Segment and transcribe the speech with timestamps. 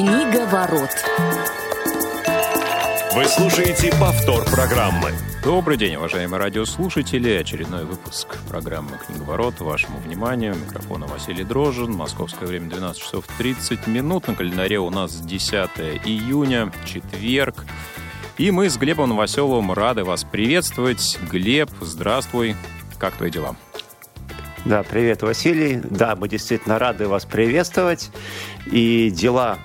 [0.00, 0.88] Книга ворот.
[3.14, 5.10] Вы слушаете повтор программы.
[5.44, 7.32] Добрый день, уважаемые радиослушатели.
[7.32, 10.54] Очередной выпуск программы «Книговорот» вашему вниманию.
[10.54, 11.92] Микрофона Василий Дрожжин.
[11.92, 14.26] Московское время 12 часов 30 минут.
[14.26, 15.52] На календаре у нас 10
[16.06, 17.66] июня, четверг.
[18.38, 21.18] И мы с Глебом Новоселовым рады вас приветствовать.
[21.30, 22.56] Глеб, здравствуй.
[22.98, 23.54] Как твои дела?
[24.64, 25.78] Да, привет, Василий.
[25.84, 28.10] Да, мы действительно рады вас приветствовать.
[28.64, 29.58] И дела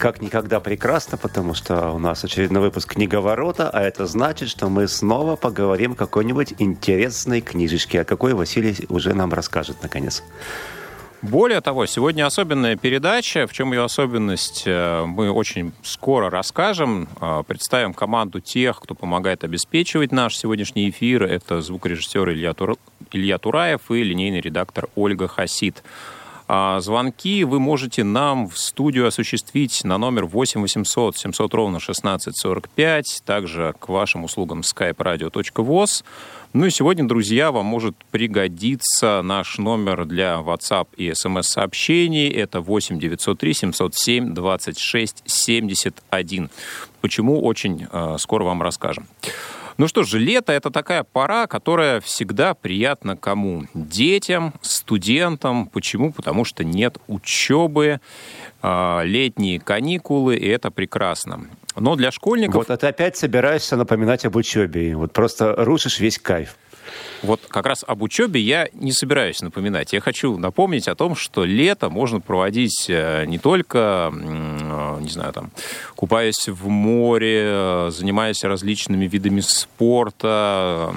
[0.00, 4.88] как никогда прекрасно, потому что у нас очередной выпуск «Книговорота», а это значит, что мы
[4.88, 10.24] снова поговорим о какой-нибудь интересной книжечке, о какой Василий уже нам расскажет, наконец.
[11.20, 13.46] Более того, сегодня особенная передача.
[13.46, 17.06] В чем ее особенность, э, мы очень скоро расскажем.
[17.20, 21.24] Э, представим команду тех, кто помогает обеспечивать наш сегодняшний эфир.
[21.24, 22.78] Это звукорежиссер Илья, Тур...
[23.12, 25.82] Илья Тураев и линейный редактор Ольга Хасид.
[26.52, 33.22] А звонки вы можете нам в студию осуществить на номер 8 800 700 ровно 1645,
[33.24, 36.04] также к вашим услугам skype-radio.voz.
[36.52, 42.28] Ну и сегодня, друзья, вам может пригодиться наш номер для WhatsApp и смс-сообщений.
[42.28, 46.50] Это 8 903 707 26 71.
[47.00, 49.06] Почему, очень э, скоро вам расскажем.
[49.80, 53.64] Ну что же, лето— это такая пора, которая всегда приятна кому?
[53.72, 55.68] Детям, студентам.
[55.68, 56.12] Почему?
[56.12, 58.02] Потому что нет учебы,
[58.60, 61.46] а, летние каникулы, и это прекрасно.
[61.76, 62.56] Но для школьников...
[62.56, 64.94] Вот, а ты опять собираешься напоминать об учебе.
[64.94, 66.56] Вот просто рушишь весь кайф.
[67.22, 69.92] Вот как раз об учебе я не собираюсь напоминать.
[69.92, 75.32] Я хочу напомнить о том, что лето можно проводить э, не только, э, не знаю,
[75.32, 75.50] там,
[75.96, 80.94] купаясь в море, э, занимаясь различными видами спорта,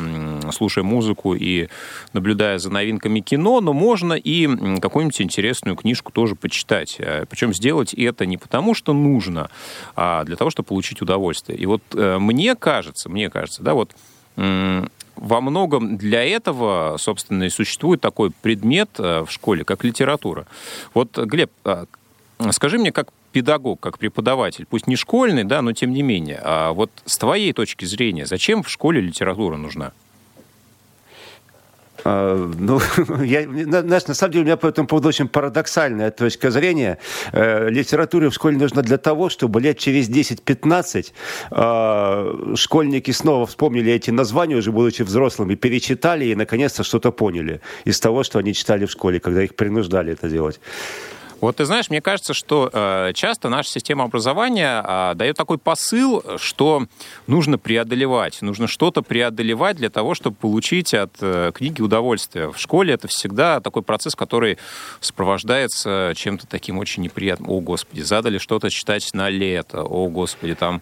[0.53, 1.67] слушая музыку и
[2.13, 4.47] наблюдая за новинками кино, но можно и
[4.79, 6.97] какую-нибудь интересную книжку тоже почитать.
[7.29, 9.49] Причем сделать это не потому, что нужно,
[9.95, 11.57] а для того, чтобы получить удовольствие.
[11.57, 13.91] И вот мне кажется, мне кажется, да, вот
[15.15, 20.45] во многом для этого, собственно, и существует такой предмет э, в школе, как литература.
[20.93, 21.85] Вот, Глеб, а,
[22.51, 26.71] скажи мне, как педагог, как преподаватель, пусть не школьный, да, но тем не менее, а
[26.71, 29.91] вот с твоей точки зрения, зачем в школе литература нужна?
[32.03, 32.79] А, ну,
[33.23, 36.97] я, знаешь, на самом деле у меня по этому поводу очень парадоксальная точка зрения.
[37.31, 41.11] Э, литература в школе нужна для того, чтобы лет через 10-15
[41.51, 47.99] э, школьники снова вспомнили эти названия, уже будучи взрослыми, перечитали и наконец-то что-то поняли из
[47.99, 50.59] того, что они читали в школе, когда их принуждали это делать.
[51.43, 56.23] Вот ты знаешь, мне кажется, что э, часто наша система образования э, дает такой посыл,
[56.37, 56.85] что
[57.27, 62.49] нужно преодолевать, нужно что-то преодолевать для того, чтобы получить от э, книги удовольствие.
[62.53, 64.57] В школе это всегда такой процесс, который
[65.01, 67.49] сопровождается чем-то таким очень неприятным.
[67.49, 69.83] О, Господи, задали что-то читать на лето.
[69.83, 70.81] О, Господи, там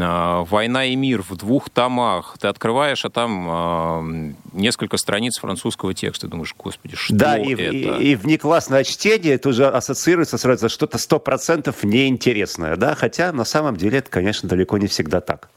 [0.00, 2.36] а, «Война и мир» в двух томах.
[2.40, 6.28] Ты открываешь, а там э, несколько страниц французского текста.
[6.28, 7.62] Думаешь, господи, что да, и, это?
[7.62, 12.76] И, и внеклассное чтение это уже ассоциируется сразу что-то сто процентов неинтересное.
[12.76, 12.94] Да?
[12.94, 15.48] Хотя на самом деле это, конечно, далеко не всегда так.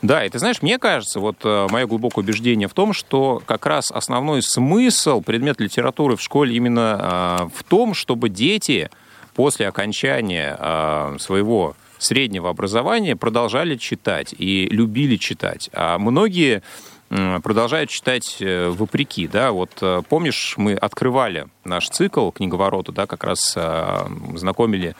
[0.00, 3.66] Да, и ты знаешь, мне кажется, вот э, мое глубокое убеждение в том, что как
[3.66, 8.90] раз основной смысл предмета литературы в школе именно э, в том, чтобы дети
[9.34, 15.68] после окончания э, своего среднего образования продолжали читать и любили читать.
[15.72, 16.62] А многие
[17.08, 23.24] продолжают читать э, вопреки, да, вот э, помнишь, мы открывали наш цикл книговорота, да, как
[23.24, 24.94] раз э, знакомили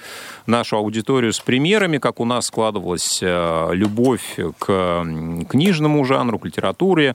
[0.46, 5.06] нашу аудиторию с примерами, как у нас складывалась любовь к
[5.48, 7.14] книжному жанру, к литературе,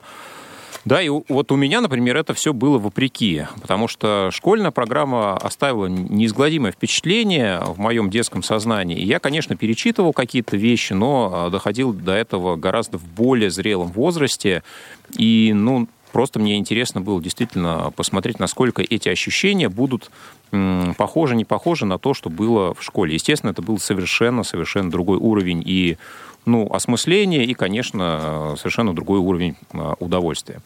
[0.84, 5.86] да, и вот у меня, например, это все было вопреки, потому что школьная программа оставила
[5.86, 8.98] неизгладимое впечатление в моем детском сознании.
[8.98, 13.92] И я, конечно, перечитывал какие-то вещи, но а, доходил до этого гораздо в более зрелом
[13.92, 14.62] возрасте.
[15.16, 20.10] И, ну, просто мне интересно было действительно посмотреть, насколько эти ощущения будут
[20.96, 23.14] похожи, не похожи на то, что было в школе.
[23.14, 25.96] Естественно, это был совершенно-совершенно другой уровень и
[26.46, 30.60] ну, осмысление и, конечно, совершенно другой уровень а, удовольствия.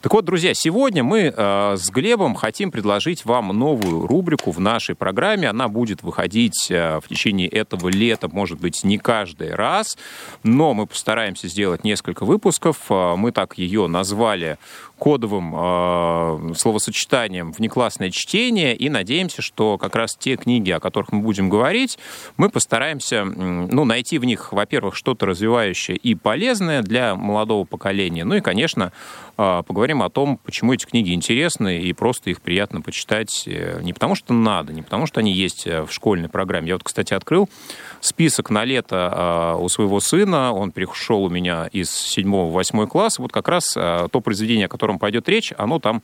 [0.00, 4.94] Так вот, друзья, сегодня мы а, с Глебом хотим предложить вам новую рубрику в нашей
[4.94, 5.48] программе.
[5.48, 9.96] Она будет выходить а, в течение этого лета, может быть, не каждый раз,
[10.42, 12.76] но мы постараемся сделать несколько выпусков.
[12.88, 14.58] Мы так ее назвали
[14.98, 21.20] кодовым э, словосочетанием внеклассное чтение и надеемся, что как раз те книги, о которых мы
[21.20, 21.98] будем говорить,
[22.36, 28.36] мы постараемся ну, найти в них, во-первых, что-то развивающее и полезное для молодого поколения, ну
[28.36, 28.92] и, конечно,
[29.36, 33.92] а, поговорим о том, почему эти книги интересны и просто их приятно почитать э, не
[33.92, 36.68] потому, что надо, не потому, что они есть э, в школьной программе.
[36.68, 37.48] Я вот, кстати, открыл
[38.00, 40.52] список на лето а, у своего сына.
[40.52, 43.18] Он перешел у меня из 7 в 8 класс.
[43.18, 46.02] Вот как раз а, то произведение, о котором пойдет речь, оно там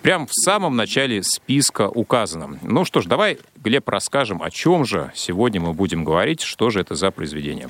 [0.00, 2.58] прям в самом начале списка указано.
[2.62, 6.80] Ну что ж, давай, Глеб, расскажем, о чем же сегодня мы будем говорить, что же
[6.80, 7.68] это за произведение.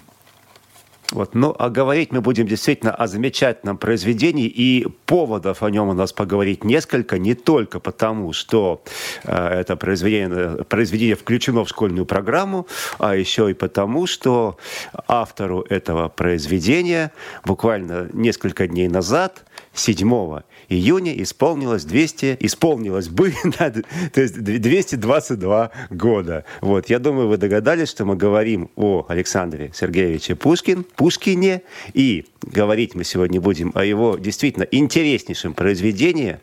[1.12, 1.35] Вот.
[1.35, 6.12] Ну, а говорить мы будем действительно о замечательном произведении, и поводов о нем у нас
[6.12, 8.82] поговорить несколько, не только потому, что
[9.25, 12.67] э, это произведение, произведение включено в школьную программу,
[12.99, 14.58] а еще и потому, что
[15.06, 17.12] автору этого произведения
[17.44, 19.44] буквально несколько дней назад,
[19.76, 26.44] 7 июня исполнилось 200, исполнилось бы, то есть 222 года.
[26.61, 31.62] Вот, я думаю, вы догадались, что мы говорим о Александре Сергеевиче Пушкин, Пушкине,
[31.93, 36.40] и говорить мы сегодня будем о его действительно интереснейшем произведении,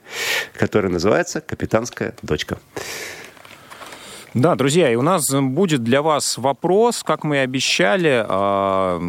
[0.54, 2.60] которое называется «Капитанская дочка».
[4.34, 8.26] Да, друзья, и у нас будет для вас вопрос, как мы и обещали.
[8.28, 9.00] А,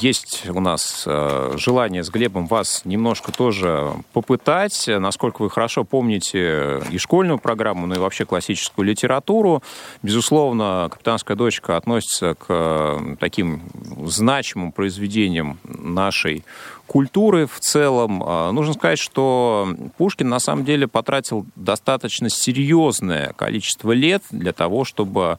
[0.00, 6.80] есть у нас а, желание с Глебом вас немножко тоже попытать, насколько вы хорошо помните
[6.92, 9.64] и школьную программу, ну и вообще классическую литературу.
[10.04, 13.62] Безусловно, «Капитанская дочка» относится к таким
[14.04, 16.44] значимым произведениям нашей
[16.88, 18.22] культуры в целом.
[18.26, 19.68] А, нужно сказать, что
[19.98, 25.38] Пушкин на самом деле потратил достаточно серьезное количество лет для того, чтобы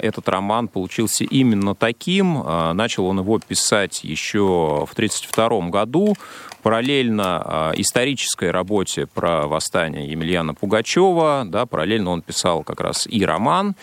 [0.00, 2.42] этот роман получился именно таким.
[2.44, 6.14] А, начал он его писать еще в 1932 году
[6.62, 13.24] параллельно а, исторической работе про восстание Емельяна Пугачева, да, параллельно он писал как раз и
[13.24, 13.74] роман,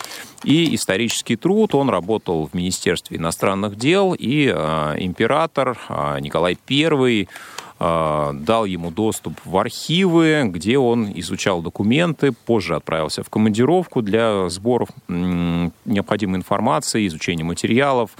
[0.42, 1.74] и исторический труд.
[1.74, 5.78] Он работал в Министерстве иностранных дел, и император
[6.20, 7.28] Николай I
[7.82, 14.88] дал ему доступ в архивы, где он изучал документы, позже отправился в командировку для сборов
[15.08, 18.10] необходимой информации, изучения материалов,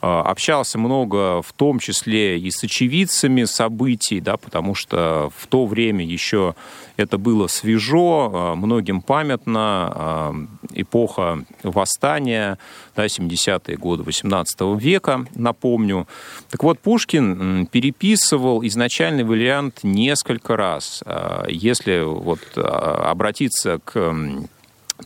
[0.00, 6.04] общался много, в том числе и с очевидцами событий, да, потому что в то время
[6.04, 6.54] еще
[6.96, 12.58] это было свежо, э, многим памятно, э, эпоха восстания,
[12.96, 16.06] да, 70-е годы 18 века, напомню.
[16.50, 21.02] Так вот, Пушкин переписывал изначальный вариант несколько раз.
[21.48, 24.14] Если вот обратиться к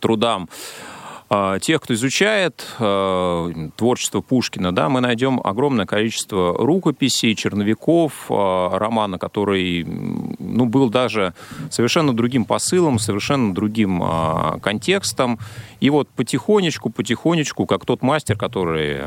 [0.00, 0.49] трудам
[1.60, 9.19] тех, кто изучает э, творчество Пушкина, да, мы найдем огромное количество рукописей, черновиков, э, романа,
[9.19, 11.34] который ну, был даже
[11.70, 14.02] совершенно другим посылом, совершенно другим
[14.60, 15.38] контекстом.
[15.81, 19.00] И вот потихонечку, потихонечку, как тот мастер, который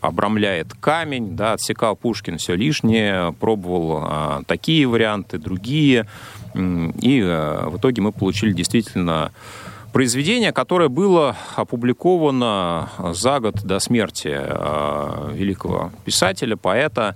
[0.00, 6.06] обрамляет камень, да, отсекал Пушкин все лишнее, пробовал такие варианты, другие.
[6.54, 9.32] И в итоге мы получили действительно
[9.94, 17.14] произведение, которое было опубликовано за год до смерти э, великого писателя, поэта,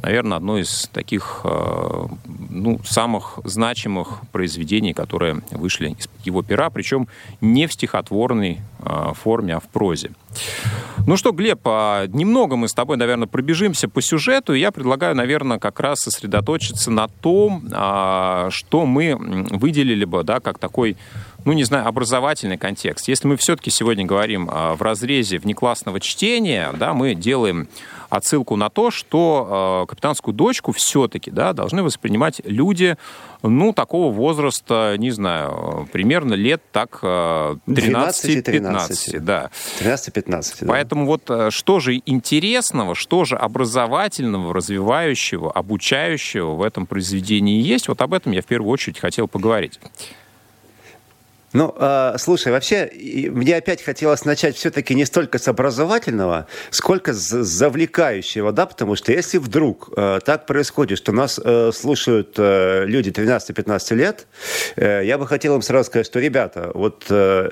[0.00, 2.06] наверное, одно из таких э,
[2.48, 7.08] ну, самых значимых произведений, которые вышли из его пера, причем
[7.40, 10.12] не в стихотворной э, форме, а в прозе.
[11.06, 14.52] Ну что, Глеб, а немного мы с тобой, наверное, пробежимся по сюжету.
[14.54, 20.58] Я предлагаю, наверное, как раз сосредоточиться на том, а, что мы выделили бы, да, как
[20.58, 20.96] такой
[21.44, 23.08] ну, не знаю, образовательный контекст.
[23.08, 27.68] Если мы все-таки сегодня говорим а, в разрезе внеклассного чтения, да, мы делаем
[28.10, 32.96] отсылку на то, что э, капитанскую дочку все-таки да, должны воспринимать люди,
[33.42, 39.20] ну, такого возраста, не знаю, примерно лет так 13-15.
[39.20, 39.50] Да.
[39.80, 40.66] 13-15, да.
[40.66, 48.02] Поэтому вот что же интересного, что же образовательного, развивающего, обучающего в этом произведении есть, вот
[48.02, 49.80] об этом я в первую очередь хотел поговорить.
[51.52, 52.88] Ну, э, слушай, вообще,
[53.30, 59.10] мне опять хотелось начать все-таки не столько с образовательного, сколько с завлекающего, да, потому что
[59.10, 64.28] если вдруг э, так происходит, что нас э, слушают э, люди 13-15 лет,
[64.76, 67.50] э, я бы хотел им сразу сказать, что, ребята, вот э,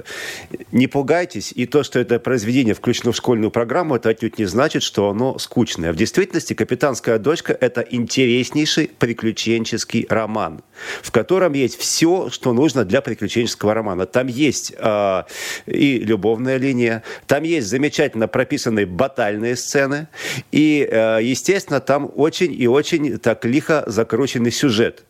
[0.71, 4.85] не пугайтесь, и то, что это произведение включено в школьную программу, это отнюдь не значит,
[4.85, 5.93] что оно скучное.
[5.93, 10.63] В действительности «Капитанская дочка»— это интереснейший приключенческий роман,
[11.03, 14.07] в котором есть все, что нужно для приключенческого романа романа.
[14.07, 15.23] Там есть э,
[15.67, 20.09] и любовная линия, там есть замечательно прописанные батальные сцены,
[20.53, 25.05] и, э, естественно, там очень и очень так лихо закрученный сюжет.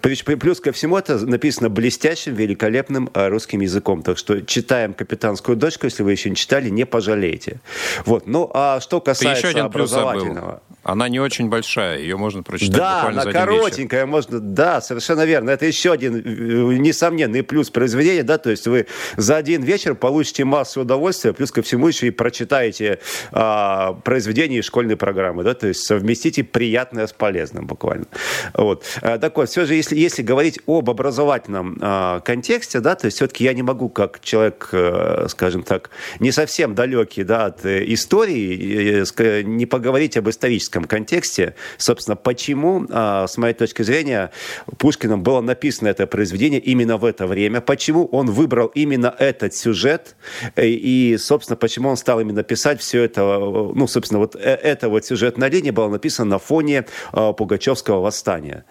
[0.00, 4.02] Плюс ко всему это написано блестящим, великолепным а, русским языком.
[4.02, 7.60] Так что читаем «Капитанскую дочку», если вы еще не читали, не пожалеете.
[8.04, 8.26] Вот.
[8.26, 10.62] Ну, а что касается образовательного...
[10.84, 14.10] Она не очень большая, ее можно прочитать да, буквально она за один коротенькая, вечер.
[14.10, 15.50] можно, да, совершенно верно.
[15.50, 20.44] Это еще один э, несомненный плюс произведения, да, то есть вы за один вечер получите
[20.44, 22.98] массу удовольствия, плюс ко всему еще и прочитаете
[23.30, 28.06] а, произведение из школьной программы, да, то есть совместите приятное с полезным буквально.
[28.54, 28.84] Вот.
[29.02, 33.18] А, так вот, все же, если, если говорить об образовательном а, контексте, да, то есть
[33.18, 35.90] все-таки я не могу, как человек, а, скажем так,
[36.20, 42.86] не совсем далекий, да, от э, истории, э, не поговорить об историческом контексте, собственно, почему,
[42.88, 44.30] а, с моей точки зрения,
[44.78, 50.16] Пушкиным было написано это произведение именно в это время, почему он выбрал именно этот сюжет,
[50.56, 55.04] э, и, собственно, почему он стал именно писать все это, ну, собственно, вот эта вот
[55.04, 58.64] сюжетная линия была написана на фоне Пугачевского восстания.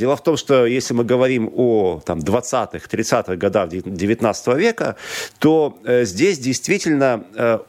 [0.00, 4.96] Дело в том, что если мы говорим о там, 20-х, 30-х годах 19 века,
[5.38, 7.24] то здесь действительно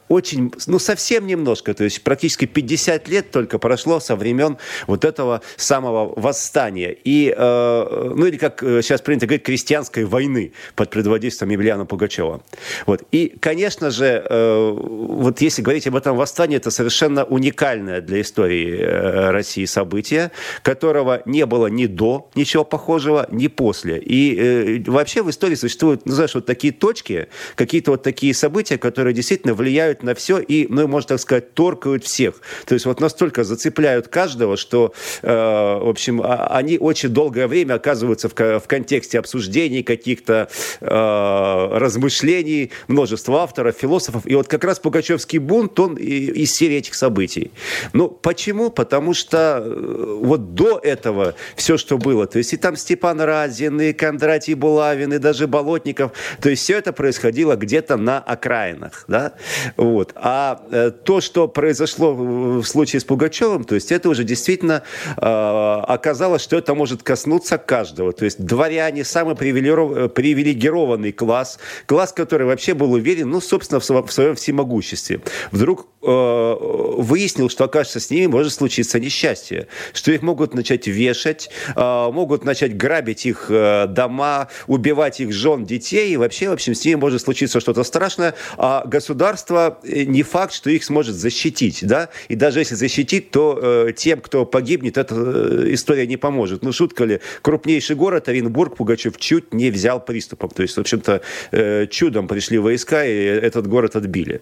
[0.07, 4.57] очень, ну, совсем немножко, то есть практически 50 лет только прошло со времен
[4.87, 6.95] вот этого самого восстания.
[7.03, 12.41] И, э, ну или как э, сейчас принято говорить, крестьянской войны под предводительством Емельяна Пугачева.
[12.85, 13.03] Вот.
[13.11, 18.77] И, конечно же, э, вот если говорить об этом восстании, это совершенно уникальное для истории
[18.79, 20.31] э, России событие,
[20.63, 23.99] которого не было ни до ничего похожего, ни после.
[23.99, 28.77] И э, вообще в истории существуют, ну, знаешь, вот такие точки, какие-то вот такие события,
[28.77, 32.35] которые действительно влияют на все и, ну, можно так сказать, торкают всех.
[32.65, 37.75] То есть вот настолько зацепляют каждого, что, э, в общем, а, они очень долгое время
[37.75, 40.49] оказываются в, в контексте обсуждений, каких-то
[40.79, 44.23] э, размышлений, множество авторов, философов.
[44.25, 47.51] И вот как раз Пугачевский бунт, он из серии этих событий.
[47.93, 48.69] Ну, почему?
[48.69, 53.79] Потому что э, вот до этого все, что было, то есть и там Степан Разин,
[53.81, 59.33] и Кондратий Булавин, и даже Болотников, то есть все это происходило где-то на окраинах, да,
[59.77, 60.11] вот.
[60.15, 64.83] А э, то, что произошло в случае с Пугачевым, то есть это уже действительно
[65.17, 68.13] э, оказалось, что это может коснуться каждого.
[68.13, 74.35] То есть дворяне, самый привилегированный класс, класс, который вообще был уверен, ну, собственно, в своем
[74.35, 75.21] всемогуществе.
[75.51, 76.55] Вдруг э,
[76.97, 82.45] выяснил, что, окажется, с ними может случиться несчастье, что их могут начать вешать, э, могут
[82.45, 86.95] начать грабить их э, дома, убивать их жен, детей, и вообще, в общем, с ними
[86.95, 92.35] может случиться что-то страшное, а государство э, не факт, что их сможет защитить, да, и
[92.35, 96.63] даже если защитить, то э, тем, кто погибнет, эта э, история не поможет.
[96.63, 101.21] Ну, шутка ли, крупнейший город Оренбург Пугачев чуть не взял приступом, то есть, в общем-то,
[101.51, 104.41] э, чудом пришли войска, и этот город отбили.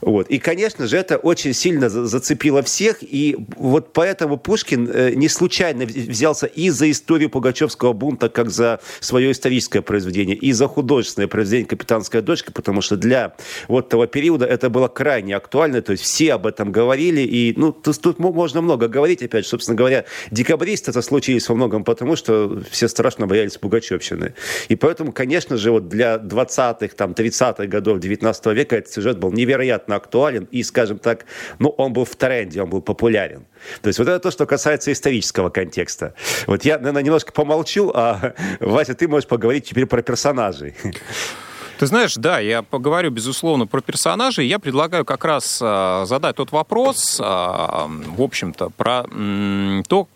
[0.00, 0.28] Вот.
[0.28, 6.46] И, конечно же, это очень сильно зацепило всех, и вот поэтому Пушкин не случайно взялся
[6.46, 12.22] и за историю Пугачевского бунта, как за свое историческое произведение, и за художественное произведение «Капитанская
[12.22, 13.34] дочка», потому что для
[13.68, 17.72] вот того периода это было крайне актуально, то есть все об этом говорили, и ну,
[17.72, 22.16] тут, тут можно много говорить, опять же, собственно говоря, декабристы это случились во многом потому,
[22.16, 24.34] что все страшно боялись Пугачевщины.
[24.68, 29.32] И поэтому, конечно же, вот для 20-х, там, 30-х годов 19 века этот сюжет был
[29.32, 31.26] невероятно актуален, и, скажем так,
[31.58, 33.46] ну, он был в тренде, он был популярен.
[33.82, 36.14] То есть вот это то, что касается исторического контекста.
[36.46, 40.74] Вот я, наверное, немножко помолчу, а, Вася, ты можешь поговорить теперь про персонажей.
[41.78, 44.48] Ты знаешь, да, я поговорю, безусловно, про персонажей.
[44.48, 50.08] Я предлагаю как раз э, задать тот вопрос, э, в общем-то, про э, то,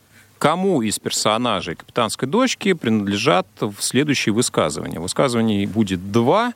[0.42, 4.98] кому из персонажей «Капитанской дочки» принадлежат в следующие высказывания.
[4.98, 6.52] Высказываний будет два,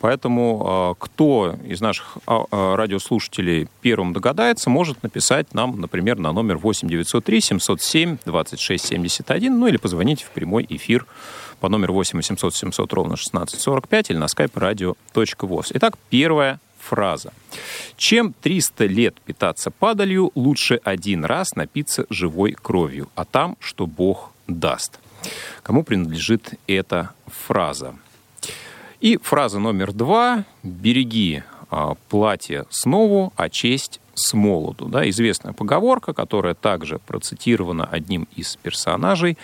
[0.00, 7.40] поэтому кто из наших радиослушателей первым догадается, может написать нам, например, на номер 8 903
[7.40, 11.06] 707 26 71, ну или позвонить в прямой эфир
[11.60, 15.70] по номеру 8 800 700 ровно 1645 или на skype radio.voz.
[15.74, 17.32] Итак, первая фраза.
[17.96, 24.32] Чем 300 лет питаться падалью, лучше один раз напиться живой кровью, а там, что Бог
[24.46, 24.98] даст.
[25.62, 27.94] Кому принадлежит эта фраза?
[29.00, 30.44] И фраза номер два.
[30.62, 34.88] «Береги а, платье снова, а честь с молоду».
[34.88, 39.38] Да, известная поговорка, которая также процитирована одним из персонажей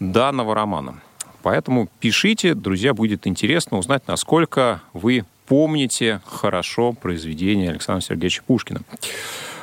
[0.00, 1.00] данного романа.
[1.42, 8.80] Поэтому пишите, друзья, будет интересно узнать, насколько вы помните хорошо произведение Александра Сергеевича Пушкина.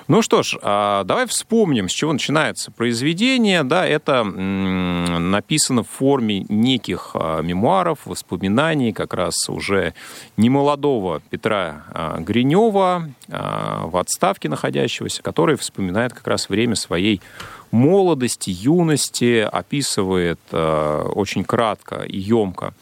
[0.08, 3.64] Ну что ж, а, давай вспомним, с чего начинается произведение.
[3.64, 9.96] Да, это написано в форме неких а, мемуаров, воспоминаний как раз уже
[10.38, 17.20] немолодого Петра а, Гринева, в отставке находящегося, который вспоминает как раз время своей
[17.72, 22.74] молодости, юности, описывает очень кратко и емко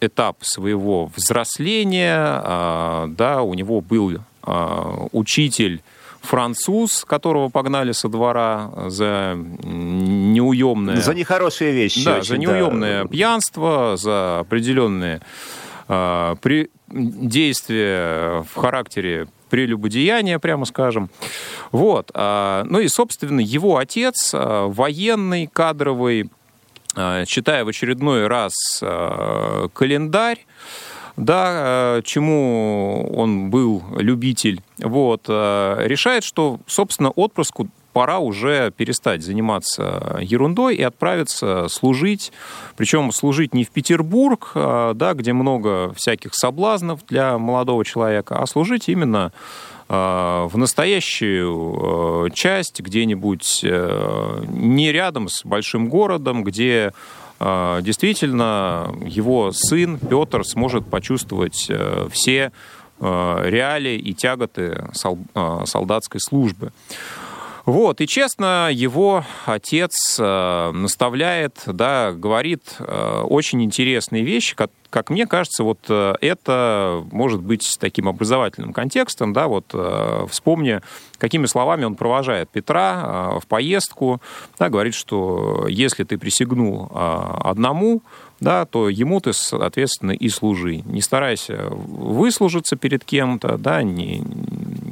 [0.00, 3.06] этап своего взросления.
[3.08, 4.18] Да, у него был
[5.12, 5.82] учитель
[6.20, 11.00] француз, которого погнали со двора за неуемное...
[11.00, 12.04] За нехорошие вещи.
[12.04, 13.08] Да, очень, за неуемное да.
[13.08, 15.22] пьянство, за определенные
[15.88, 16.70] э, при...
[16.88, 21.10] действия в характере прелюбодеяния, прямо скажем.
[21.72, 22.10] Вот.
[22.14, 26.39] А, ну и, собственно, его отец, а, военный, кадровый, а,
[27.26, 28.52] читая в очередной раз
[29.72, 30.46] календарь,
[31.16, 40.76] да, чему он был любитель, вот, решает, что, собственно, отпуску пора уже перестать заниматься ерундой
[40.76, 42.32] и отправиться служить.
[42.76, 48.88] Причем служить не в Петербург, да, где много всяких соблазнов для молодого человека, а служить
[48.88, 49.32] именно
[49.90, 56.92] в настоящую а, часть, где-нибудь э, не рядом с большим городом, где
[57.40, 62.52] действительно его сын Петр сможет почувствовать э, все
[63.00, 66.70] э, реалии и тяготы солдатской службы.
[67.66, 75.10] Вот, и честно, его отец э, наставляет, да, говорит э, очень интересные вещи, как, как
[75.10, 80.80] мне кажется, вот э, это может быть таким образовательным контекстом, да, вот э, вспомни,
[81.18, 84.22] какими словами он провожает Петра э, в поездку,
[84.58, 88.02] да, говорит, что если ты присягнул э, одному,
[88.40, 90.82] да, то ему ты, соответственно, и служи.
[90.86, 94.22] Не старайся выслужиться перед кем-то, да, не,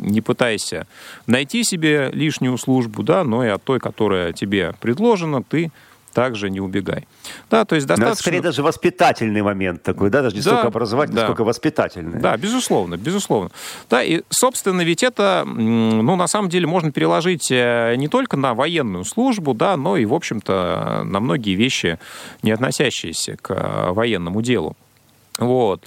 [0.00, 0.86] не пытайся
[1.26, 5.72] найти себе лишнюю службу, да, но и от той, которая тебе предложена, ты
[6.12, 7.06] также не убегай.
[7.50, 8.06] Да, то есть достаточно...
[8.06, 11.24] Но это скорее даже воспитательный момент такой, да, даже не да, столько образовательный, да.
[11.24, 12.20] сколько воспитательный.
[12.20, 13.50] Да, безусловно, безусловно.
[13.88, 18.54] Да, и, собственно, ведь это, ну, на самом деле, можно переложить э, не только на
[18.54, 21.98] военную службу, да, но и, в общем-то, на многие вещи,
[22.42, 24.76] не относящиеся к э, военному делу.
[25.38, 25.84] Вот.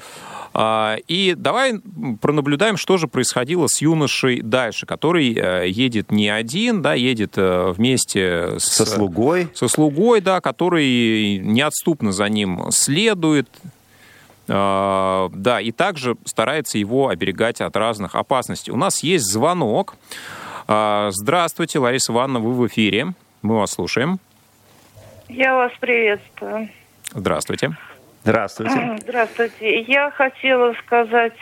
[0.54, 1.80] А, и давай
[2.20, 7.72] пронаблюдаем, что же происходило с юношей дальше, который э, едет не один, да, едет э,
[7.72, 9.48] вместе с, со слугой.
[9.54, 13.48] Со слугой, да, который неотступно за ним следует,
[14.50, 18.74] а, да, и также старается его оберегать от разных опасностей.
[18.74, 19.96] У нас есть звонок.
[20.68, 23.14] А, здравствуйте, Лариса Ивановна, вы в эфире.
[23.42, 24.20] Мы вас слушаем.
[25.30, 26.70] Я вас приветствую.
[27.14, 27.68] Здравствуйте.
[27.68, 27.91] Здравствуйте.
[28.24, 29.82] Здравствуйте.
[29.82, 31.38] Я хотела сказать,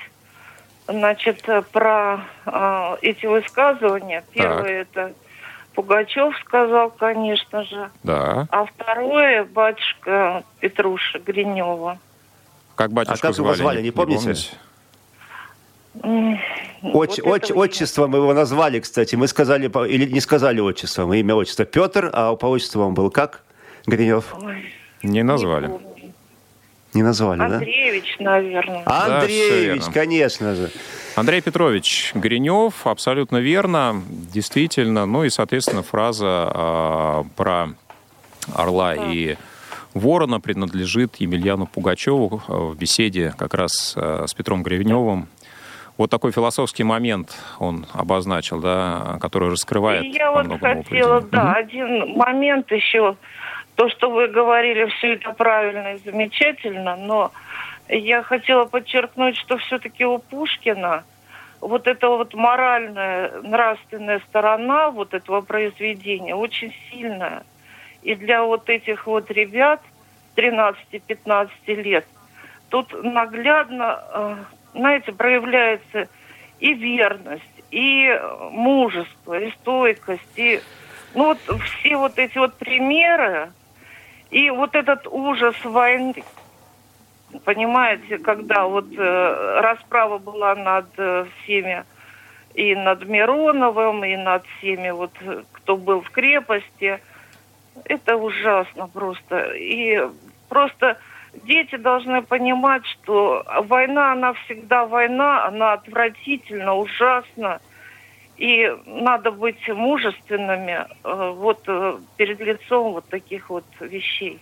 [0.88, 4.24] значит, про э, эти высказывания.
[4.34, 5.14] Первое это
[5.76, 7.90] Пугачев сказал, конечно же.
[8.04, 8.48] Да.
[8.50, 12.00] А второе батюшка Петруша Гринева.
[12.76, 13.48] Как батюшку а как звали?
[13.48, 14.36] его звали, не помните?
[16.04, 16.40] Не
[16.82, 19.16] Отч, вот отч, отчество мы его назвали, кстати.
[19.16, 23.10] Мы сказали, или не сказали отчество, мы имя отчество Петр, а по отчеству он был
[23.12, 23.44] как?
[23.86, 24.34] Гринев?
[24.42, 24.72] Ой,
[25.04, 25.68] не назвали.
[25.68, 25.89] Не
[26.94, 28.32] не назвали, Андреевич, да?
[28.32, 28.84] наверное.
[28.86, 30.72] Андреевич, да, конечно же.
[31.16, 35.06] Андрей Петрович Гринев, абсолютно верно, действительно.
[35.06, 37.70] Ну и, соответственно, фраза э, про
[38.56, 39.12] орла да.
[39.12, 39.36] и
[39.94, 45.28] ворона принадлежит Емельяну Пугачеву в беседе как раз э, с Петром Гриневым.
[45.98, 50.06] Вот такой философский момент он обозначил, да, который раскрывает.
[50.06, 51.60] И я вот хотела, да, угу.
[51.60, 53.18] один момент еще
[53.80, 57.32] то, что вы говорили, все это правильно и замечательно, но
[57.88, 61.06] я хотела подчеркнуть, что все-таки у Пушкина
[61.62, 67.44] вот эта вот моральная, нравственная сторона вот этого произведения очень сильная.
[68.02, 69.80] И для вот этих вот ребят
[70.36, 72.06] 13-15 лет
[72.68, 74.36] тут наглядно, э,
[74.74, 76.10] знаете, проявляется
[76.60, 78.14] и верность, и
[78.52, 80.60] мужество, и стойкость, и
[81.16, 83.54] ну вот все вот эти вот примеры,
[84.32, 86.24] и вот этот ужас войны,
[87.46, 91.84] понимаете, когда вот э, расправа была над э, всеми,
[92.54, 95.12] и над Мироновым, и над всеми, вот,
[95.52, 97.00] кто был в крепости,
[97.86, 99.52] это ужасно просто.
[99.54, 100.00] И
[100.48, 100.98] просто
[101.34, 107.62] дети должны понимать, что война, она всегда война, она отвратительна, ужасна.
[108.40, 114.40] И надо быть мужественными э, вот э, перед лицом вот таких вот вещей.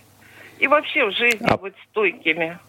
[0.60, 1.58] И вообще в жизни а...
[1.58, 2.60] быть стойкими.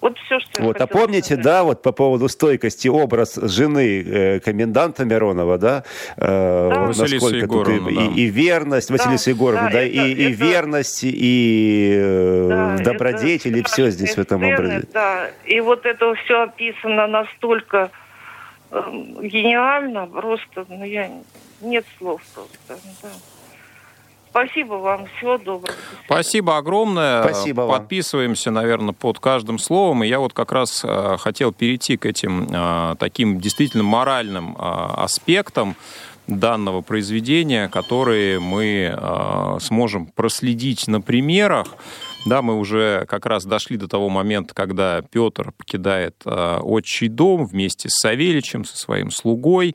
[0.00, 1.44] Вот все, что вот, а помните, сказать.
[1.44, 5.84] да, вот по поводу стойкости образ жены э, коменданта Миронова, да,
[6.16, 6.86] э, да.
[6.86, 8.02] насколько Егоровна, и, да.
[8.02, 12.46] и, и верность, Василиса да, Егоровна, да, да это, и, это, и верность, и э,
[12.48, 14.86] да, добродетель, это, и все здесь в этом образе.
[14.92, 17.90] Да, и вот это все описано настолько
[18.70, 21.10] гениально, просто, ну, я,
[21.60, 23.08] нет слов просто, да.
[24.30, 25.06] Спасибо вам.
[25.16, 25.74] Всего доброго.
[26.04, 27.22] Спасибо огромное.
[27.22, 27.80] Спасибо вам.
[27.80, 30.04] Подписываемся, наверное, под каждым словом.
[30.04, 34.58] И я вот как раз э, хотел перейти к этим э, таким действительно моральным э,
[34.58, 35.76] аспектам
[36.28, 41.68] данного произведения, которые мы э, сможем проследить на примерах.
[42.26, 47.46] Да, мы уже как раз дошли до того момента, когда Петр покидает э, отчий дом
[47.46, 49.74] вместе с Савеличем, со своим слугой.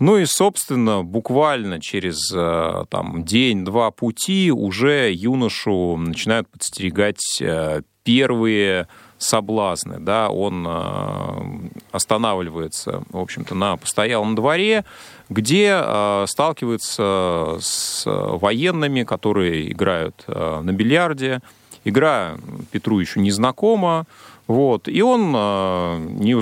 [0.00, 8.88] Ну и, собственно, буквально через э, там, день-два пути уже юношу начинают подстерегать э, первые
[9.18, 10.00] соблазны.
[10.00, 10.30] Да?
[10.30, 14.86] Он э, останавливается, в общем-то, на постоялом дворе,
[15.28, 15.78] где
[16.26, 21.40] сталкивается с военными, которые играют на бильярде.
[21.84, 22.36] Игра
[22.70, 24.06] Петру еще не знакома.
[24.46, 24.88] Вот.
[24.88, 26.34] И он не,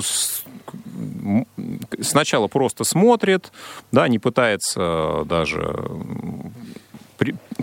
[2.03, 3.53] сначала просто смотрит,
[3.93, 5.91] да, не пытается даже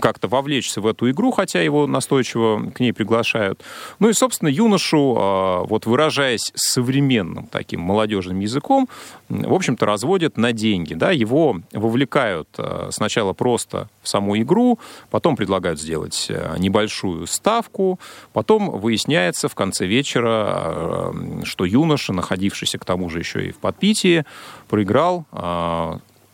[0.00, 3.62] как-то вовлечься в эту игру, хотя его настойчиво к ней приглашают.
[3.98, 8.88] Ну и, собственно, юношу, а, вот выражаясь современным таким молодежным языком,
[9.28, 10.94] в общем-то, разводят на деньги.
[10.94, 11.10] Да?
[11.10, 14.78] Его вовлекают а, сначала просто в саму игру,
[15.10, 17.98] потом предлагают сделать а, небольшую ставку,
[18.32, 24.24] потом выясняется в конце вечера, что юноша, находившийся к тому же еще и в подпитии,
[24.68, 25.26] проиграл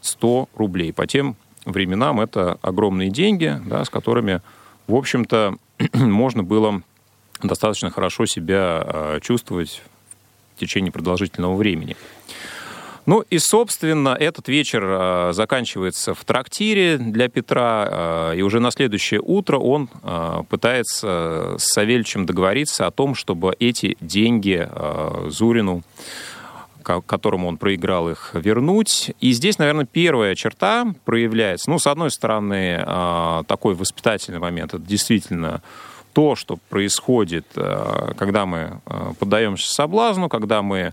[0.01, 4.41] 100 рублей по тем временам это огромные деньги, да, с которыми,
[4.87, 5.57] в общем-то,
[5.95, 6.83] можно было
[7.43, 9.83] достаточно хорошо себя э, чувствовать
[10.57, 11.97] в течение продолжительного времени.
[13.05, 17.89] Ну и, собственно, этот вечер э, заканчивается в трактире для Петра,
[18.33, 23.57] э, и уже на следующее утро он э, пытается с Савельичем договориться о том, чтобы
[23.59, 24.69] эти деньги
[25.29, 25.83] Зурину
[26.83, 29.13] которому он проиграл их, вернуть.
[29.21, 31.71] И здесь, наверное, первая черта проявляется.
[31.71, 34.75] Ну, с одной стороны, а, такой воспитательный момент.
[34.75, 35.63] Это действительно
[36.13, 40.93] то, что происходит, а, когда мы а, поддаемся соблазну, когда мы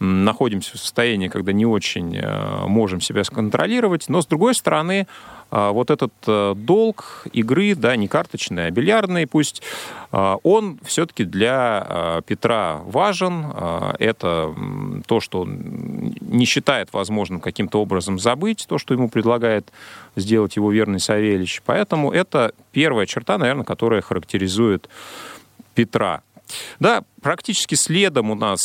[0.00, 2.20] находимся в состоянии, когда не очень
[2.66, 4.08] можем себя сконтролировать.
[4.08, 5.06] Но, с другой стороны,
[5.70, 9.62] вот этот э, долг игры, да, не карточный, а бильярдный пусть,
[10.10, 13.52] а, он все-таки для а, Петра важен.
[14.00, 14.52] Это
[15.06, 19.70] то, что он не считает возможным каким-то образом забыть, то, что ему предлагает
[20.16, 21.62] сделать его верный Савельич.
[21.64, 24.88] Поэтому это первая черта, наверное, которая характеризует
[25.74, 26.22] Петра.
[26.80, 28.60] Да, практически следом у нас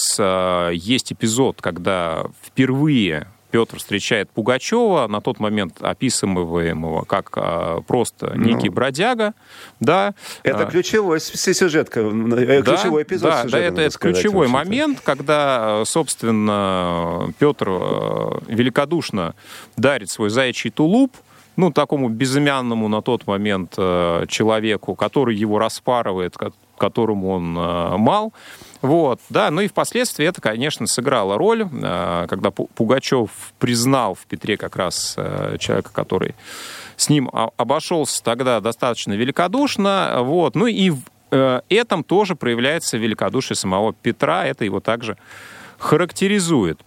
[0.73, 8.45] есть эпизод, когда впервые Петр встречает Пугачева, на тот момент описываемого как а, просто ну.
[8.45, 9.33] некий ну, бродяга.
[9.79, 10.13] Да.
[10.43, 14.47] Это а, ключевой сюжет, э, да, ключевой эпизод да, сюжета, да, это, это сказать, ключевой
[14.47, 19.33] момент, когда, собственно, Петр э, великодушно
[19.77, 21.15] дарит свой заячий тулуп,
[21.55, 26.35] ну, такому безымянному на тот момент э, человеку, который его распарывает,
[26.77, 27.53] которому он
[28.01, 28.31] мал.
[28.81, 34.55] Вот, да, ну и впоследствии это, конечно, сыграло роль, э, когда Пугачев признал в Петре
[34.55, 36.33] как раз э, человека, который
[36.95, 43.57] с ним обошелся тогда достаточно великодушно, вот, ну и в э, этом тоже проявляется великодушие
[43.57, 45.17] самого Петра, это его также
[45.77, 46.79] характеризует.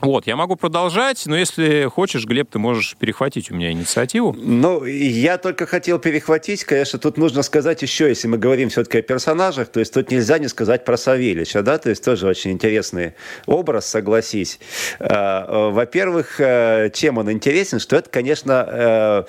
[0.00, 4.34] Вот, я могу продолжать, но если хочешь, Глеб, ты можешь перехватить у меня инициативу.
[4.38, 9.02] Ну, я только хотел перехватить, конечно, тут нужно сказать еще, если мы говорим все-таки о
[9.02, 13.14] персонажах, то есть тут нельзя не сказать про Савельича, да, то есть тоже очень интересный
[13.46, 14.60] образ, согласись.
[15.00, 19.24] А, во-первых, э, чем он интересен, что это, конечно, э,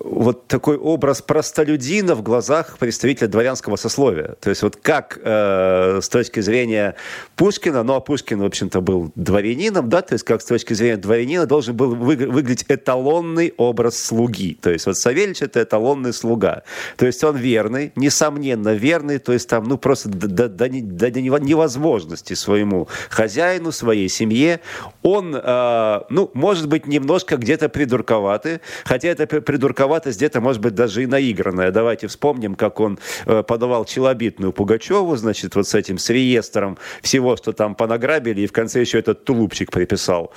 [0.00, 4.36] вот такой образ простолюдина в глазах представителя дворянского сословия.
[4.40, 6.94] То есть вот как э, с точки зрения
[7.36, 10.96] Пушкина, ну, а Пушкин, в общем-то, был дворянином, да, то есть как с точки зрения
[10.96, 14.56] дворянина должен был выглядеть эталонный образ слуги.
[14.60, 16.62] То есть вот Савельич это эталонный слуга.
[16.96, 22.34] То есть он верный, несомненно верный, то есть там ну просто до, до, до, невозможности
[22.34, 24.60] своему хозяину, своей семье.
[25.02, 31.02] Он, э, ну, может быть, немножко где-то придурковатый, хотя это придурковатость где-то может быть даже
[31.02, 31.70] и наигранная.
[31.70, 37.36] Давайте вспомним, как он э, подавал челобитную Пугачеву, значит, вот с этим, с реестром всего,
[37.36, 40.30] что там понаграбили, и в конце еще этот тулупчик приписал писал.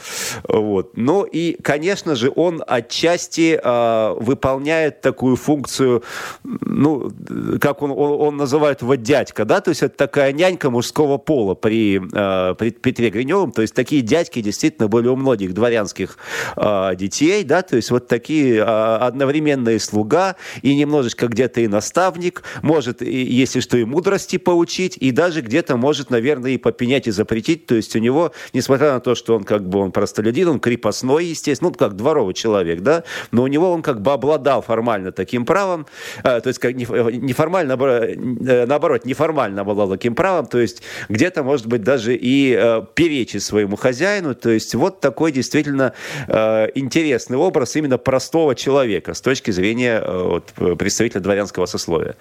[0.48, 0.92] Вот.
[0.96, 6.02] Ну и, конечно же, он отчасти э, выполняет такую функцию,
[6.44, 7.12] ну,
[7.60, 11.56] как он, он, он называет его дядька, да, то есть это такая нянька мужского пола
[11.56, 16.18] при, э, при Петре Гриневом, то есть такие дядьки действительно были у многих дворянских
[16.56, 22.44] э, детей, да, то есть вот такие э, одновременные слуга и немножечко где-то и наставник,
[22.62, 27.12] может, и, если что, и мудрости поучить, и даже где-то может, наверное, и попенять и
[27.12, 30.60] запретить, то есть у него, несмотря на то, что он как бы он простолюдин, он
[30.60, 35.12] крепостной, естественно, ну, как дворовый человек, да, но у него он как бы обладал формально
[35.12, 35.88] таким правом,
[36.24, 41.66] э, то есть как неформально, э, наоборот, неформально обладал таким правом, то есть где-то, может
[41.66, 45.94] быть, даже и э, перечить своему хозяину, то есть вот такой действительно
[46.28, 52.16] э, интересный образ именно простого человека с точки зрения э, вот, представителя дворянского сословия.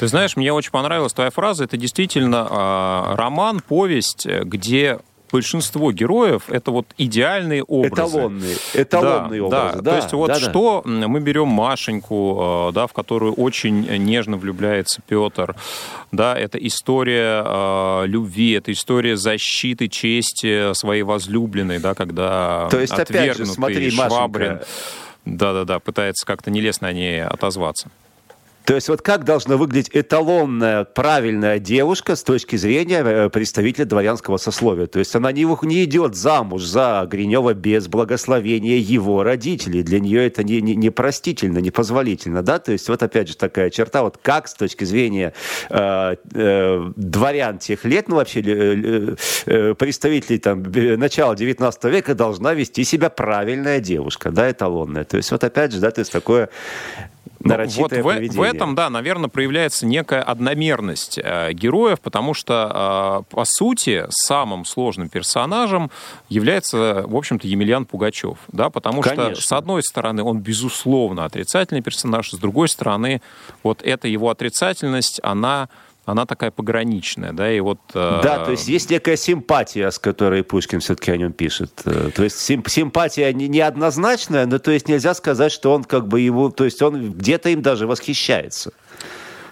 [0.00, 1.64] Ты знаешь, мне очень понравилась твоя фраза.
[1.64, 4.98] Это действительно э, роман, повесть, где
[5.30, 7.94] большинство героев это вот идеальные образы.
[7.94, 9.76] Эталонные, эталонные да, образы.
[9.76, 9.82] Да.
[9.82, 9.90] да.
[9.90, 11.08] То есть вот да, что да.
[11.08, 15.54] мы берем Машеньку, да, в которую очень нежно влюбляется Петр.
[16.12, 22.92] Да, это история э, любви, это история защиты чести своей возлюбленной, да, когда То есть,
[22.92, 24.66] опять же, смотри, Швабрин, Машенька...
[25.24, 27.90] да-да-да, пытается как-то нелестно о ней отозваться.
[28.68, 34.36] То есть вот как должна выглядеть эталонная, правильная девушка с точки зрения э, представителя дворянского
[34.36, 34.86] сословия?
[34.86, 39.82] То есть она не, не идет замуж за Гринева без благословения его родителей.
[39.82, 42.42] Для нее это не, не, непростительно, непозволительно.
[42.42, 42.58] Да?
[42.58, 45.32] То есть вот опять же такая черта, вот как с точки зрения
[45.70, 49.14] э, э, дворян тех лет, ну вообще э,
[49.46, 50.62] э, представителей там,
[50.98, 55.04] начала 19 века должна вести себя правильная девушка, да, эталонная.
[55.04, 56.50] То есть вот опять же, да, то есть такое
[57.40, 63.34] ну, вот в, в этом, да, наверное, проявляется некая одномерность э, героев, потому что, э,
[63.34, 65.90] по сути, самым сложным персонажем
[66.28, 68.38] является, в общем-то, Емельян Пугачев.
[68.48, 69.34] Да, потому Конечно.
[69.36, 73.22] что, с одной стороны, он, безусловно, отрицательный персонаж, с другой стороны,
[73.62, 75.68] вот эта его отрицательность, она
[76.08, 77.80] она такая пограничная, да, и вот...
[77.92, 78.20] Э...
[78.22, 81.82] Да, то есть есть некая симпатия, с которой Пушкин все-таки о нем пишет.
[81.84, 86.08] Э, то есть сим симпатия не, неоднозначная, но то есть нельзя сказать, что он как
[86.08, 86.48] бы его...
[86.48, 88.72] То есть он где-то им даже восхищается.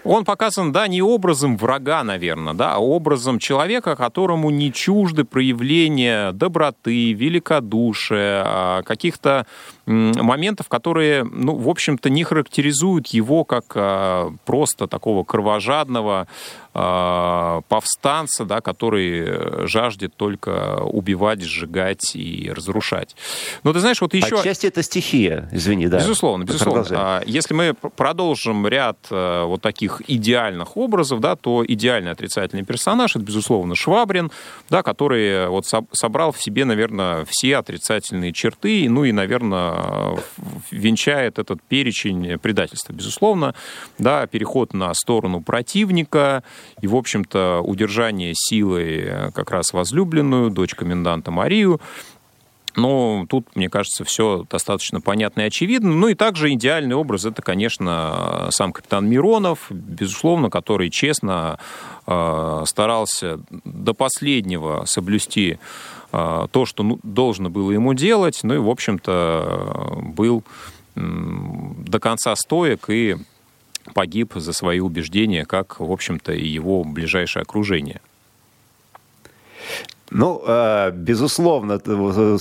[0.03, 6.31] Он показан, да, не образом врага, наверное, да, а образом человека, которому не чужды проявления
[6.31, 9.45] доброты, великодушия, а каких-то
[9.87, 16.27] моментов, которые, ну, в общем-то, не характеризуют его как а, просто такого кровожадного
[16.73, 23.15] а, повстанца, да, который жаждет только убивать, сжигать и разрушать.
[23.63, 24.39] Но ты знаешь, вот еще...
[24.39, 25.99] Отчасти это стихия, извини, да.
[25.99, 26.85] Безусловно, безусловно.
[26.91, 33.15] А, если мы продолжим ряд а, вот таких идеальных образов, да, то идеальный отрицательный персонаж
[33.15, 34.31] это, безусловно, Швабрин,
[34.69, 39.76] да, который вот собрал в себе, наверное, все отрицательные черты, ну и, наверное,
[40.71, 42.93] венчает этот перечень предательства.
[42.93, 43.55] Безусловно,
[43.97, 46.43] да, переход на сторону противника
[46.81, 51.79] и, в общем-то, удержание силой э, как раз возлюбленную, дочь коменданта Марию,
[52.77, 55.93] но тут, мне кажется, все достаточно понятно и очевидно.
[55.93, 61.57] Ну и также идеальный образ это, конечно, сам капитан Миронов, безусловно, который честно
[62.05, 65.57] э, старался до последнего соблюсти
[66.51, 70.43] то, что ну, должно было ему делать, ну и, в общем-то, был
[70.95, 73.17] до конца стоек и
[73.93, 78.01] погиб за свои убеждения, как, в общем-то, и его ближайшее окружение.
[80.09, 81.81] Ну, э, безусловно,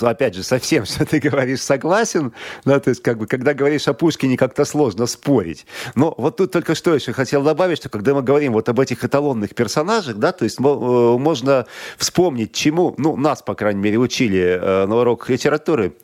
[0.02, 2.33] опять же, со всем, что ты говоришь, согласен.
[2.64, 5.66] Да, то есть, как бы, когда говоришь о Пушкине, как-то сложно спорить.
[5.96, 9.05] Но вот тут только что еще хотел добавить, что когда мы говорим вот об этих
[9.05, 11.66] эталонных персонажах, да, то есть э, можно
[11.98, 15.96] вспомнить, чему, ну, нас, по крайней мере, учили э, на уроках литературы,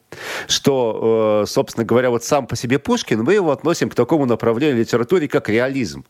[0.46, 5.26] что, собственно говоря, вот сам по себе Пушкин, мы его относим к такому направлению литературы,
[5.26, 6.04] как реализм.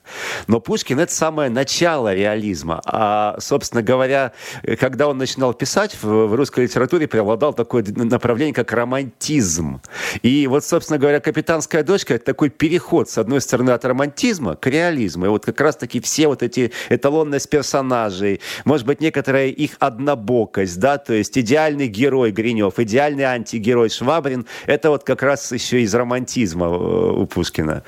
[0.48, 2.80] Но Пушкин— это самое начало реализма.
[2.84, 4.32] А, собственно говоря,
[4.80, 9.81] когда он начинает начинал писать, в, в русской литературе преобладал такое направление, как романтизм.
[10.22, 14.68] И вот, собственно говоря, «Капитанская дочка»— это такой переход, с одной стороны, от романтизма к
[14.68, 15.26] реализму.
[15.26, 20.98] И вот как раз-таки все вот эти эталонность персонажей, может быть, некоторая их однобокость, да,
[20.98, 26.66] то есть идеальный герой Гринев, идеальный антигерой Швабрин— это вот как раз еще из романтизма
[26.66, 27.83] э, у Пушкина.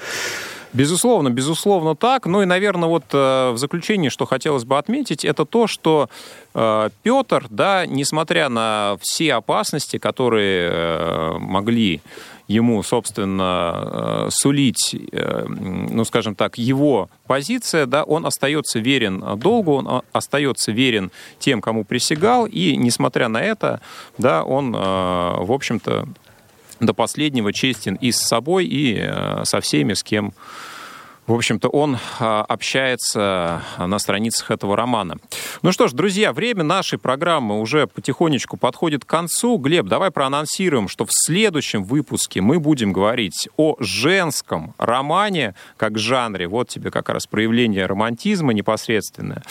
[0.74, 2.26] Безусловно, безусловно так.
[2.26, 6.10] Ну и, наверное, вот э, в заключение, что хотелось бы отметить, это то, что
[6.52, 12.02] э, Петр, да, несмотря на все опасности, которые э, могли
[12.48, 20.70] ему, собственно, сулить, ну, скажем так, его позиция, да, он остается верен долгу, он остается
[20.70, 23.80] верен тем, кому присягал, и, несмотря на это,
[24.18, 26.06] да, он, в общем-то,
[26.80, 29.10] до последнего честен и с собой, и
[29.44, 30.32] со всеми, с кем
[31.26, 35.16] в общем-то, он а, общается на страницах этого романа.
[35.62, 39.56] Ну что ж, друзья, время нашей программы уже потихонечку подходит к концу.
[39.56, 46.46] Глеб, давай проанонсируем, что в следующем выпуске мы будем говорить о женском романе как жанре.
[46.46, 49.42] Вот тебе как раз проявление романтизма непосредственное.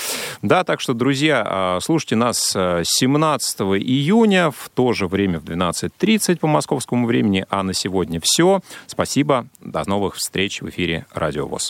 [0.44, 6.38] Да, так что, друзья, а, слушайте нас 17 июня в то же время в 12.30
[6.38, 7.46] по московскому времени.
[7.50, 8.62] А на сегодня все.
[8.86, 9.48] Спасибо.
[9.60, 11.62] До новых встреч в эфире Радио ВОЗ.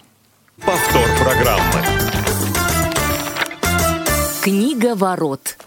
[0.66, 1.82] Повтор программы.
[4.42, 5.58] Книга ворот.